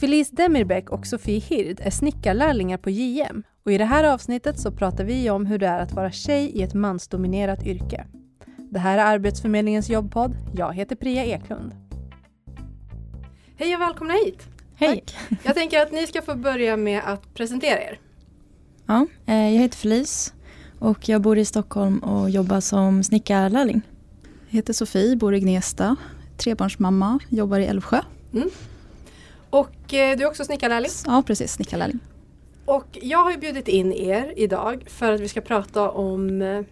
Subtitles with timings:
[0.00, 4.72] Felice Demirbäck och Sofie Hird är snickarlärlingar på JM och i det här avsnittet så
[4.72, 8.06] pratar vi om hur det är att vara tjej i ett mansdominerat yrke.
[8.70, 10.36] Det här är Arbetsförmedlingens jobbpodd.
[10.54, 11.72] Jag heter Priya Eklund.
[13.56, 14.42] Hej och välkomna hit!
[14.76, 15.04] Hej!
[15.42, 17.98] Jag tänker att ni ska få börja med att presentera er.
[18.86, 20.34] Ja, eh, jag heter Felice
[20.78, 23.82] och jag bor i Stockholm och jobbar som snickarlärling.
[24.48, 25.96] Jag heter Sofie, bor i Gnesta,
[26.36, 28.00] trebarnsmamma, jobbar i Älvsjö.
[28.32, 28.50] Mm.
[29.54, 30.90] Och eh, du är också snickarlärling?
[31.06, 31.98] Ja, precis, snickarlärling.
[32.64, 36.62] Och jag har bjudit in er idag för att vi ska prata om eh,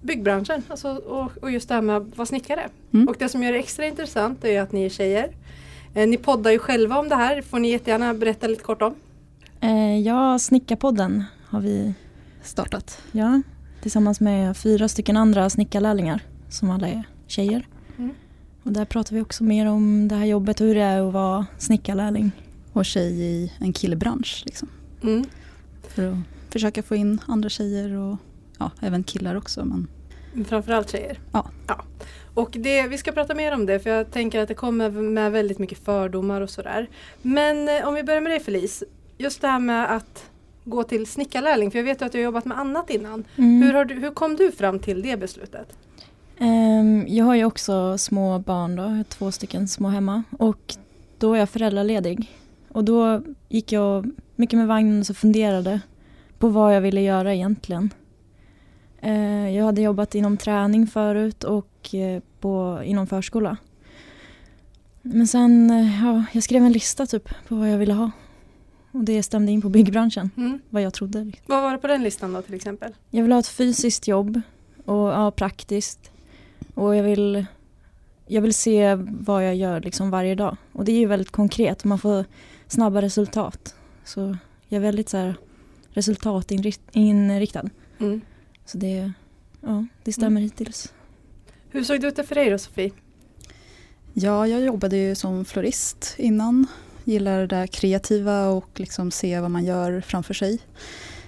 [0.00, 2.68] byggbranschen alltså, och, och, just det här med att vara snickare.
[2.94, 3.08] Mm.
[3.08, 5.30] Och det som gör det extra intressant är att ni är tjejer.
[5.94, 8.94] Eh, ni poddar ju själva om det här, får ni jättegärna berätta lite kort om.
[9.60, 11.94] Eh, ja, Snickarpodden har vi
[12.42, 13.02] startat.
[13.12, 13.42] Ja,
[13.82, 17.66] tillsammans med fyra stycken andra snickarlärlingar som alla är tjejer.
[17.98, 18.14] Mm.
[18.62, 21.46] Och där pratar vi också mer om det här jobbet hur det är att vara
[21.58, 22.30] snickarlärling.
[22.72, 24.42] Och tjej i en killbransch.
[24.46, 24.68] Liksom.
[25.02, 25.24] Mm.
[25.88, 26.18] För att
[26.50, 28.16] försöka få in andra tjejer och
[28.58, 29.64] ja, även killar också.
[29.64, 29.88] Men...
[30.44, 31.20] Framförallt tjejer?
[31.32, 31.50] Ja.
[31.66, 31.84] ja.
[32.34, 35.32] Och det, vi ska prata mer om det för jag tänker att det kommer med
[35.32, 36.88] väldigt mycket fördomar och sådär.
[37.22, 38.82] Men eh, om vi börjar med dig Felice.
[39.18, 40.30] Just det här med att
[40.64, 43.24] gå till snickarlärling, för jag vet att du har jobbat med annat innan.
[43.36, 43.62] Mm.
[43.62, 45.76] Hur, du, hur kom du fram till det beslutet?
[46.40, 50.74] Um, jag har ju också små barn då, två stycken små hemma och
[51.18, 52.30] då är jag föräldraledig.
[52.68, 55.80] Och då gick jag mycket med vagnen och så funderade
[56.38, 57.94] på vad jag ville göra egentligen.
[59.04, 63.56] Uh, jag hade jobbat inom träning förut och uh, på, inom förskola.
[65.02, 68.10] Men sen, uh, ja, jag skrev en lista typ på vad jag ville ha.
[68.92, 70.58] Och det stämde in på byggbranschen, mm.
[70.70, 71.32] vad jag trodde.
[71.46, 72.92] Vad var det på den listan då till exempel?
[73.10, 74.40] Jag vill ha ett fysiskt jobb
[74.84, 76.11] och ja, praktiskt.
[76.74, 77.46] Och jag vill,
[78.26, 80.56] jag vill se vad jag gör liksom varje dag.
[80.72, 82.24] Och det är ju väldigt konkret, man får
[82.66, 83.74] snabba resultat.
[84.04, 84.36] Så
[84.68, 85.34] jag är väldigt så här,
[85.90, 87.68] resultatinriktad.
[87.98, 88.20] Mm.
[88.64, 89.12] Så det,
[89.60, 90.42] ja, det stämmer mm.
[90.42, 90.92] hittills.
[91.70, 92.90] Hur såg det ut för dig då Sofie?
[94.12, 96.66] Ja, jag jobbade ju som florist innan
[97.04, 100.58] gillar det kreativa och liksom se vad man gör framför sig.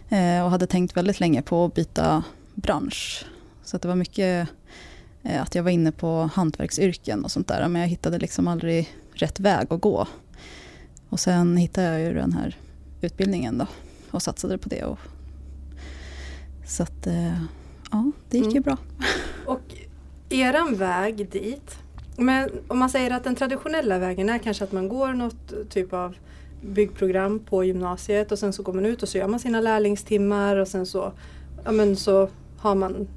[0.08, 3.26] Eh, och hade tänkt väldigt länge på att byta bransch.
[3.64, 4.48] Så det var mycket
[5.24, 7.68] att jag var inne på hantverksyrken och sånt där.
[7.68, 10.06] Men jag hittade liksom aldrig rätt väg att gå.
[11.08, 12.56] Och sen hittade jag ju den här
[13.00, 13.66] utbildningen då
[14.10, 14.84] och satsade på det.
[14.84, 14.98] Och,
[16.66, 17.42] så att eh,
[17.90, 18.56] ja, det gick mm.
[18.56, 18.76] ju bra.
[19.46, 19.74] Och
[20.28, 21.78] eran väg dit,
[22.16, 25.92] men om man säger att den traditionella vägen är kanske att man går något typ
[25.92, 26.16] av
[26.62, 30.56] byggprogram på gymnasiet och sen så går man ut och så gör man sina lärlingstimmar
[30.56, 31.12] och sen så,
[31.64, 33.08] ja, men så har man,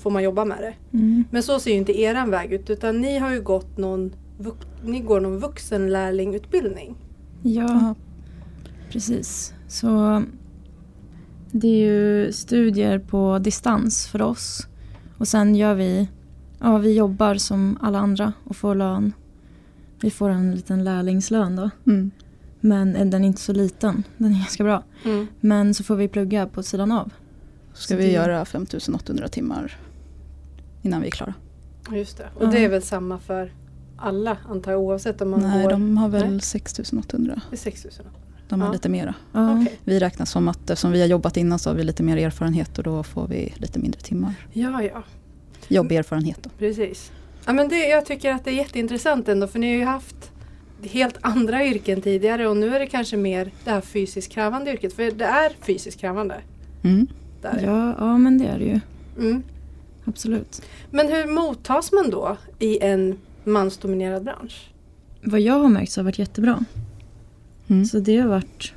[0.00, 0.98] får man jobba med det.
[0.98, 1.24] Mm.
[1.30, 4.12] Men så ser ju inte eran väg ut utan ni har ju gått någon,
[4.84, 6.96] ni går någon vuxenlärlingutbildning.
[7.42, 7.94] Ja,
[8.90, 9.54] precis.
[9.68, 10.22] Så
[11.52, 14.66] det är ju studier på distans för oss
[15.18, 16.08] och sen gör vi
[16.62, 19.12] Ja, vi jobbar som alla andra och får lön.
[20.00, 21.70] Vi får en liten lärlingslön då.
[21.86, 22.10] Mm.
[22.60, 24.82] Men den är inte så liten, den är ganska bra.
[25.04, 25.26] Mm.
[25.40, 27.12] Men så får vi plugga på sidan av.
[27.72, 28.12] Ska så vi det...
[28.12, 29.78] göra 5800 timmar
[30.82, 31.34] innan vi är klara.
[31.92, 32.50] Just det, och ja.
[32.50, 33.52] det är väl samma för
[33.96, 35.70] alla antar jag oavsett om man Nej, går...
[35.70, 37.40] de har väl 6800.
[37.50, 38.20] Det är 6800.
[38.48, 38.72] De har ja.
[38.72, 39.14] lite mera.
[39.32, 39.64] Ja.
[39.84, 42.78] Vi räknar som att eftersom vi har jobbat innan så har vi lite mer erfarenhet
[42.78, 44.34] och då får vi lite mindre timmar.
[44.52, 45.02] Ja, ja
[45.68, 46.42] jobberfarenhet.
[46.42, 46.50] Då.
[46.58, 47.12] Precis.
[47.46, 50.32] Ja, men det, jag tycker att det är jätteintressant ändå för ni har ju haft
[50.82, 54.92] helt andra yrken tidigare och nu är det kanske mer det här fysiskt krävande yrket.
[54.92, 56.40] För det är fysiskt krävande.
[56.82, 57.06] Mm.
[57.42, 58.80] Ja, ja, men det är det ju.
[59.18, 59.42] Mm.
[60.04, 60.62] Absolut.
[60.90, 64.70] Men hur mottas man då i en mansdominerad bransch?
[65.22, 66.64] Vad jag har märkt så har varit jättebra.
[67.68, 67.84] Mm.
[67.84, 68.72] Så det har varit...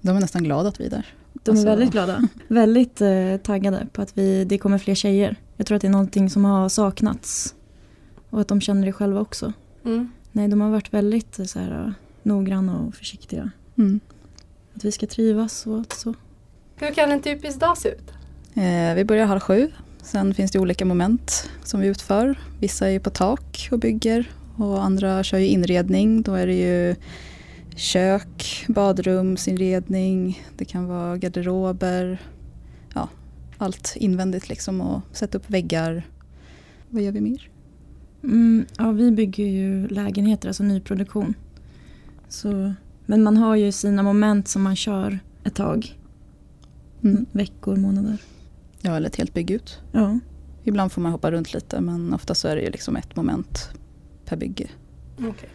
[0.00, 1.06] De är nästan glada att vi är där.
[1.32, 1.66] De är alltså...
[1.66, 2.28] väldigt glada.
[2.48, 5.36] väldigt eh, taggade på att vi, det kommer fler tjejer.
[5.56, 7.54] Jag tror att det är någonting som har saknats.
[8.30, 9.52] Och att de känner det själva också.
[9.84, 10.08] Mm.
[10.32, 13.50] Nej, de har varit väldigt så här, noggranna och försiktiga.
[13.78, 14.00] Mm.
[14.74, 16.14] Att vi ska trivas och så.
[16.76, 18.12] Hur kan en typisk dag se ut?
[18.54, 19.70] Eh, vi börjar halv sju.
[20.06, 22.38] Sen finns det olika moment som vi utför.
[22.60, 26.22] Vissa är på tak och bygger och andra kör ju inredning.
[26.22, 26.94] Då är det ju
[27.74, 32.22] kök, badrumsinredning, det kan vara garderober,
[32.94, 33.08] ja,
[33.58, 36.06] allt invändigt liksom och sätta upp väggar.
[36.88, 37.50] Vad gör vi mer?
[38.24, 41.34] Mm, ja, vi bygger ju lägenheter, alltså nyproduktion.
[42.28, 42.74] Så,
[43.06, 45.98] men man har ju sina moment som man kör ett tag.
[47.02, 47.26] Mm.
[47.32, 48.18] Veckor, månader.
[48.86, 49.80] Ja, eller ett helt bygge ut.
[49.92, 50.18] Ja.
[50.64, 53.70] Ibland får man hoppa runt lite men ofta så är det ju liksom ett moment
[54.24, 54.68] per bygge.
[55.18, 55.48] Okay.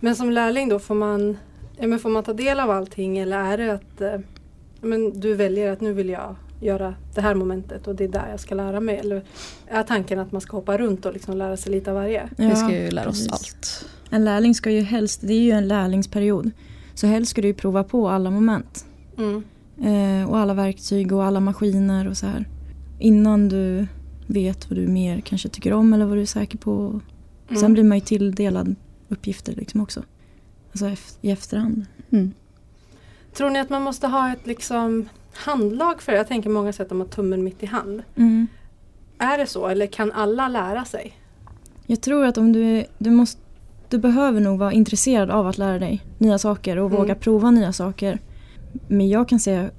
[0.00, 1.36] Men som lärling då får man
[1.78, 4.20] Ja, men får man ta del av allting eller är det att eh,
[4.80, 8.28] men du väljer att nu vill jag göra det här momentet och det är där
[8.30, 8.96] jag ska lära mig?
[8.96, 9.24] Eller
[9.66, 12.28] är tanken att man ska hoppa runt och liksom lära sig lite av varje?
[12.36, 13.26] Ja, vi ska ju lära precis.
[13.26, 13.86] oss allt.
[14.10, 16.50] En lärling ska ju helst, det är ju en lärlingsperiod,
[16.94, 18.84] så helst ska du ju prova på alla moment.
[19.18, 19.44] Mm.
[19.82, 22.46] Eh, och alla verktyg och alla maskiner och så här.
[23.02, 23.86] Innan du
[24.26, 27.00] vet vad du mer kanske tycker om eller vad du är säker på.
[27.48, 27.60] Mm.
[27.60, 28.74] Sen blir man ju tilldelad
[29.08, 30.02] uppgifter liksom också.
[30.72, 30.90] Alltså
[31.20, 31.86] i efterhand.
[32.10, 32.32] Mm.
[33.34, 36.18] Tror ni att man måste ha ett liksom handlag för det?
[36.18, 38.02] Jag tänker många sätt att de har tummen mitt i hand.
[38.16, 38.46] Mm.
[39.18, 41.12] Är det så eller kan alla lära sig?
[41.86, 43.40] Jag tror att om du, du måste
[43.88, 46.98] du behöver nog vara intresserad av att lära dig nya saker och Mm.
[46.98, 48.18] våga prova nya saker.
[48.88, 49.70] Men jag kan säga,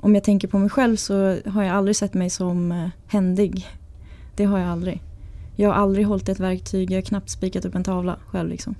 [0.00, 1.14] om jag tänker på mig själv så
[1.46, 3.66] har jag aldrig sett mig som eh, händig.
[4.36, 5.02] Det har jag aldrig.
[5.56, 8.48] Jag har aldrig hållit ett verktyg, jag har knappt spikat upp en tavla själv.
[8.50, 8.74] Liksom.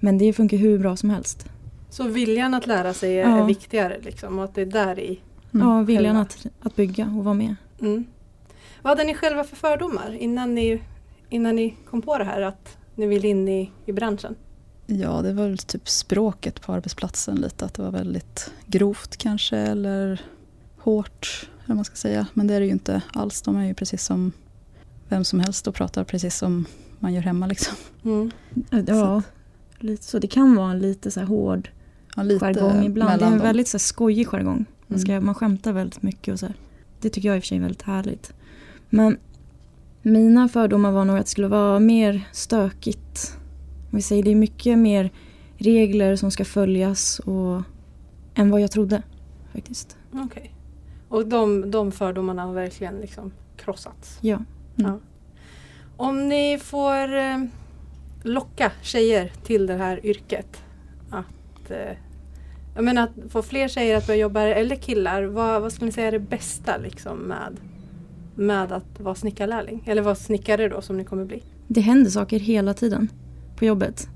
[0.00, 1.46] Men det funkar hur bra som helst.
[1.90, 3.42] Så viljan att lära sig är, Ja.
[3.42, 5.20] är viktigare liksom och att det är där i.
[5.54, 5.68] Mm.
[5.68, 7.54] Ja, viljan att, att bygga och vara med.
[7.80, 8.04] Mm.
[8.82, 10.82] Vad hade ni själva för fördomar innan ni,
[11.28, 14.34] innan ni kom på det här att ni vill in i, i branschen?
[15.00, 17.64] Ja, det var väl typ språket på arbetsplatsen lite.
[17.64, 20.20] Att det var väldigt grovt kanske eller
[20.78, 22.26] hårt, eller man ska säga.
[22.34, 23.42] Men det är det ju inte alls.
[23.42, 24.32] De är ju precis som
[25.08, 26.64] vem som helst och pratar precis som
[26.98, 27.74] man gör hemma liksom.
[28.04, 28.30] Mm.
[28.86, 29.22] Ja,
[29.78, 30.18] lite så.
[30.18, 31.70] Det kan vara en lite så här hård
[32.16, 33.20] Ja, lite jargong ibland.
[33.20, 33.40] Det är en dem.
[33.42, 34.64] väldigt så här, skojig jargong.
[34.86, 35.26] Man, ska, Mm.
[35.26, 36.54] man skämtar väldigt mycket och så här.
[37.00, 38.32] Det tycker jag i och för sig är väldigt härligt.
[38.90, 39.16] Men
[40.02, 43.36] mina fördomar var nog att det skulle vara mer stökigt.
[43.94, 45.10] Vi säger, det är mycket mer
[45.56, 47.62] regler som ska följas och,
[48.34, 49.02] än vad jag trodde
[49.52, 49.96] faktiskt.
[50.12, 50.54] Okej.
[51.08, 54.18] Och de, de fördomarna har verkligen liksom krossats.
[54.20, 54.34] Ja.
[54.34, 54.90] Mm.
[54.90, 54.98] Ja.
[55.96, 57.44] Om ni får eh,
[58.22, 60.62] locka tjejer till det här yrket.
[61.10, 61.96] Att, eh,
[62.74, 65.22] jag menar att få fler tjejer att börja jobba eller killar.
[65.22, 67.56] Vad, vad skulle ni säga är det bästa liksom med,
[68.34, 69.82] med att vara snickarlärling?
[69.86, 71.42] Eller vara snickare då som ni kommer bli?
[71.68, 73.08] Det händer saker hela tiden
[73.56, 74.08] på jobbet.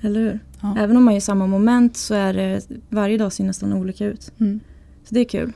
[0.00, 0.40] Eller hur?
[0.60, 0.76] Ja.
[0.78, 4.32] Även om man gör samma moment så är det varje dag ser nästan olika ut.
[4.40, 4.60] Mm.
[5.04, 5.52] Så det är kul.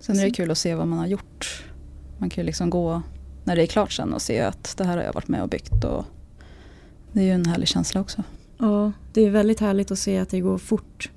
[0.00, 1.64] Sen är det kul att se vad man har gjort.
[2.18, 3.02] Man kan ju liksom gå
[3.44, 5.48] när det är klart sen och se att det här har jag varit med och
[5.48, 5.84] byggt.
[5.84, 6.04] Och
[7.12, 8.22] det är ju en härlig känsla också.
[8.58, 11.10] Ja, det är väldigt härligt att se att det går fort.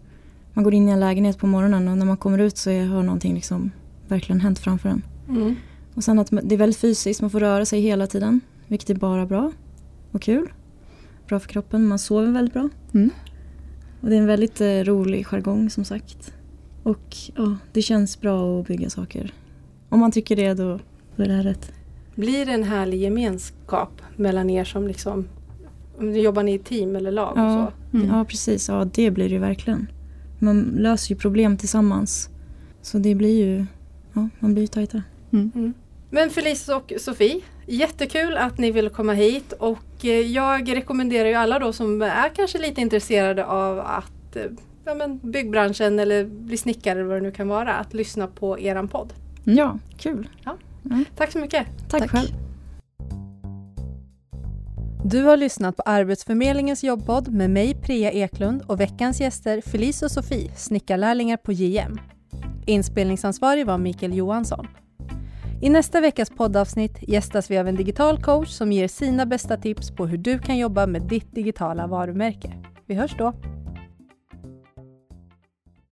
[0.53, 2.85] Man går in i en lägenhet på morgonen och när man kommer ut så är,
[2.85, 3.71] har någonting liksom
[4.07, 5.01] verkligen hänt framför en.
[5.29, 5.55] Mm.
[5.95, 8.41] Och sen att det är väldigt fysiskt, man får röra sig hela tiden.
[8.67, 9.51] Vilket är bara bra
[10.11, 10.53] och kul.
[11.31, 12.69] Bra för kroppen, man sover väldigt bra.
[12.93, 13.09] Mm.
[14.01, 16.33] Och det är en väldigt eh, rolig jargong som sagt.
[16.83, 19.33] Och ja, det känns bra att bygga saker.
[19.89, 20.79] Om man tycker det då,
[21.15, 21.73] då är det här rätt.
[22.15, 25.27] Blir det en härlig gemenskap mellan er som liksom
[25.99, 27.33] Jobbar ni i team eller lag?
[27.35, 27.45] Ja.
[27.45, 27.97] Och så?
[27.97, 28.07] Mm.
[28.07, 29.87] Ja precis, ja det blir det ju verkligen.
[30.39, 32.29] Man löser ju problem tillsammans.
[32.81, 33.65] Så det blir ju,
[34.13, 35.03] ja man blir ju tajta.
[35.31, 35.73] Mm.
[36.11, 36.23] Mm.
[36.23, 41.35] Men Felice och Sofie, jättekul att ni ville komma hit och eh, jag rekommenderar ju
[41.35, 44.43] alla då som är kanske lite intresserade av att eh,
[44.85, 48.59] ja, men byggbranschen eller bli snickare eller vad det nu kan vara, att lyssna på
[48.59, 49.13] eran podd.
[49.43, 50.29] Ja, kul.
[51.15, 51.67] Tack så mycket!
[51.89, 52.11] Tack, Tack.
[52.11, 52.29] själv.
[55.05, 60.11] Du har lyssnat på Arbetsförmedlingens jobbpodd med mig Priya Eklund och veckans gäster Felice och
[60.11, 61.99] Sofie, snickarlärlingar på JM.
[62.65, 64.67] Inspelningsansvarig var Mikael Johansson.
[65.63, 69.91] I nästa veckas poddavsnitt gästas vi av en digital coach som ger sina bästa tips
[69.91, 72.53] på hur du kan jobba med ditt digitala varumärke.
[72.87, 73.33] Vi hörs då!